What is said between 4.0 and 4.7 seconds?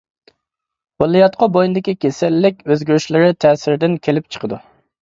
كېلىپ چىقىدۇ.